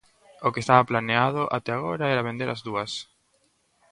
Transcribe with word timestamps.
O 0.45 0.47
que 0.53 0.61
estaba 0.63 0.89
planeado 0.91 1.41
até 1.57 1.71
agora 1.75 2.05
era 2.13 2.27
vender 2.29 2.49
as 2.51 2.61
dúas. 2.67 2.91